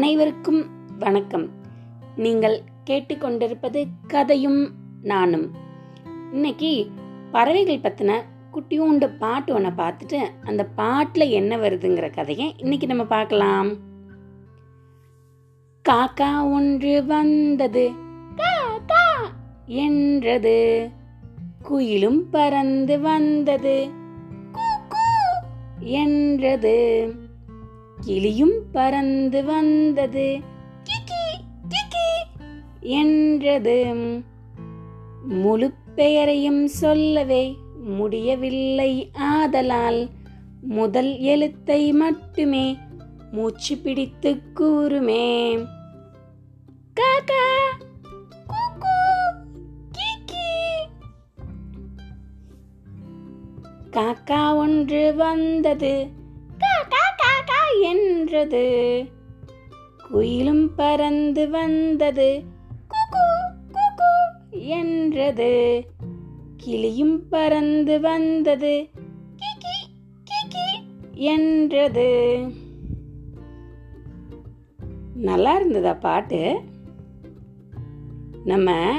அனைவருக்கும் 0.00 0.66
வணக்கம். 0.98 1.50
நீங்கள் 2.16 2.62
கேட்டுக்கொண்டிருப்பது 2.86 3.86
கதையும் 4.06 4.74
நானும். 5.02 5.54
இன்னைக்கு 6.32 6.90
பறவைகள் 7.30 7.92
பத்தின 7.92 8.22
குட்டியூண்டு 8.52 9.18
பாட்டு 9.18 9.54
ஒன்று 9.54 9.70
பார்த்துட்டு 9.70 10.30
அந்த 10.44 10.64
பாட்டில் 10.64 11.28
என்ன 11.28 11.56
வருதுங்கிற 11.56 12.12
கதையை 12.12 12.54
இன்னைக்கு 12.56 12.86
நம்ம 12.86 13.04
பார்க்கலாம். 13.04 13.72
காக்கா 15.88 16.52
ஒன்று 16.52 17.04
வந்தது. 17.04 17.90
என்றது. 19.66 20.90
குயிலும் 21.68 22.30
பறந்து 22.30 23.00
வந்தது. 23.00 23.90
என்றது. 25.78 26.78
கிளியும் 28.00 28.62
பறந்து 28.72 29.44
வந்தது. 29.44 30.40
கிக்கி 30.84 31.24
கிக்கி 31.68 32.40
என்றது. 32.80 33.94
முழு 35.28 35.72
பெயரையும் 35.94 36.66
சொல்லவே 36.68 37.56
முடியவில்லை 37.82 39.10
ஆதலால் 39.12 40.08
முதல் 40.60 41.18
எழுத்தை 41.18 41.92
மட்டுமே 41.92 42.78
மூச்சு 43.30 43.76
பிடித்து 43.76 44.52
கூறுமே. 44.54 45.56
காக்கா 46.94 47.48
காக்கா 53.90 54.56
ஒன்று 54.56 55.14
வந்தது. 55.14 56.18
என்றது. 57.82 59.06
குயிலும் 60.10 60.70
பறந்து 60.76 61.50
வந்தது. 61.50 62.42
குகு 62.88 63.26
குகு 63.72 64.12
என்றது. 64.52 65.86
கிளியும் 66.56 67.28
பறந்து 67.28 68.00
வந்தது. 68.00 68.88
என்றது. 71.14 72.08
நல்லா 75.14 75.54
இருந்ததா 75.54 75.94
பாட்டு? 75.94 76.60
நம்ம 78.44 78.92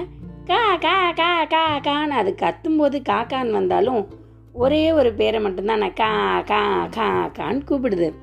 கா 0.45 0.75
கா 0.75 1.11
கா 1.11 1.45
கா 1.45 1.79
கான்னு 1.79 2.07
அது 2.07 2.35
கத்தும்போது 2.41 3.01
காக்கான்னு 3.09 3.51
வந்தாலும் 3.51 4.07
ஒரே 4.53 4.91
ஒரு 4.91 5.13
பேரை 5.13 5.39
மட்டும்தான் 5.39 5.79
நான் 5.79 5.93
கா 5.93 6.41
கா 6.41 6.87
கா 6.87 7.31
கான்னு 7.39 7.61
கூப்பிடுது. 7.69 8.13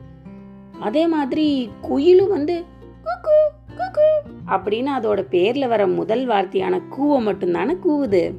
அதே 0.80 1.06
மாதிரி 1.06 1.70
குயிலும் 1.82 2.28
வந்து 2.28 2.64
குக்கு 3.04 3.36
குக்கு 3.76 4.08
அப்படின்னு 4.46 4.88
அதோட 5.00 5.20
பேர்ல 5.30 5.68
வர 5.68 5.86
முதல் 5.86 6.26
வார்த்தையான 6.26 6.80
கூவை 6.90 7.18
மட்டும்தானே 7.26 7.76
கூவுது. 7.84 8.34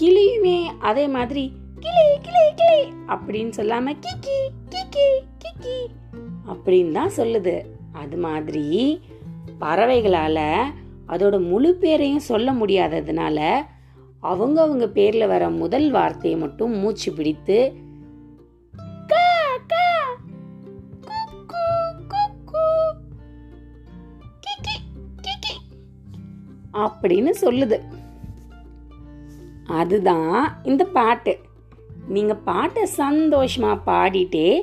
கிளியுமே 0.00 0.64
அதே 0.80 1.08
மாதிரி 1.08 1.52
கிளி 1.80 2.06
கிளி 2.22 2.54
கிளி 2.54 2.92
அப்படின்னு 3.08 3.52
சொல்லாம 3.56 3.96
கிக்கி 4.00 4.38
கிக்கி 4.70 5.08
கிக்கி 5.38 5.86
அப்படின்னு 6.46 6.92
தான் 6.92 7.10
சொல்லுது. 7.16 7.62
அது 7.92 8.16
மாதிரி 8.16 9.00
பறவைகளால 9.60 10.54
அதோட 11.08 11.48
முழு 11.48 11.74
பேரையும் 11.74 12.18
சொல்ல 12.18 12.52
முடியாததுனால 12.52 13.52
அவங்க 14.20 14.62
அவங்க 14.62 14.86
பேர்ல 14.86 15.26
வர 15.26 15.50
முதல் 15.50 15.90
வார்த்தையை 15.90 16.38
மட்டும் 16.38 16.78
மூச்சு 16.78 17.12
பிடித்து 17.12 17.74
அப்படின்னு 26.76 27.30
சொல்லுது. 27.40 27.80
அதுதான் 29.66 30.56
இந்த 30.62 30.84
பாட்டு. 30.84 31.38
நீங்க 32.08 32.34
பாட்டை 32.34 32.88
சந்தோஷமா 32.96 33.80
பாடிட்டே 33.86 34.62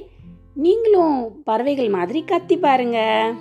நீங்களும் 0.53 1.43
பறவைகள் 1.43 1.89
மாதிரி 1.89 2.23
கத்தி 2.23 2.57
பாருங்க. 2.57 3.33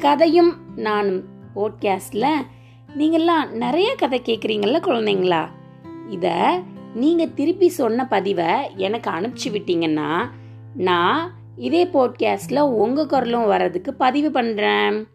கதையும் 0.00 0.56
நானும் 0.76 1.24
போட்காஸ்ட்ல 1.56 2.26
நீங்கெல்லாம் 2.96 3.50
நிறைய 3.50 3.94
கதை 3.94 4.22
கேட்குறீங்கல்ல 4.24 4.78
குழந்தைங்களா? 4.82 5.48
இத 6.10 6.60
நீங்க 6.94 7.26
திருப்பி 7.26 7.68
சொன்ன 7.68 8.06
பதிவை 8.06 8.76
எனக்கு 8.76 9.10
அனுப்பிச்சு 9.10 9.48
விட்டீங்கன்னா 9.48 10.28
நான் 10.74 11.30
இதே 11.56 11.84
போட்காஸ்ட்ல 11.84 12.60
உங்க 12.60 13.06
குரலும் 13.06 13.46
வர்றதுக்கு 13.46 13.94
பதிவு 13.94 14.30
பண்றேன். 14.30 15.06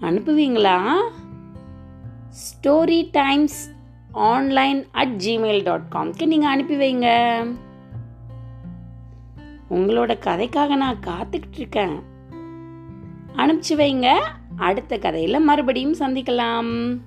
அனுப்புவீங்களா? 0.00 0.94
Story 2.28 3.08
times 3.12 3.74
online 4.12 4.86
at 4.92 5.22
Gmail 5.24 5.62
dot 5.62 5.92
காம்க்கு 5.92 6.26
நீங்கள் 6.26 6.50
அனுப்பி 6.50 6.76
வைங்க. 6.76 7.06
உங்களோட 9.70 10.18
கதைக்காக 10.18 10.76
நான் 10.76 10.98
காத்துக்கிட்டு 11.06 11.56
இருக்கேன். 11.56 12.02
அனுப்பிச்சு 13.36 13.76
வைங்க. 13.76 14.12
அடுத்த 14.56 14.98
கதையில் 14.98 15.40
மறுபடியும் 15.40 15.94
சந்திக்கலாம். 15.94 16.98